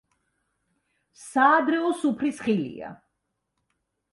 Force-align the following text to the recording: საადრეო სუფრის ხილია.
საადრეო 1.25 1.91
სუფრის 2.01 2.41
ხილია. 2.47 2.91